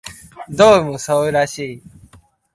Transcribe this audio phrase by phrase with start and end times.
[0.49, 1.83] どうもそうらしい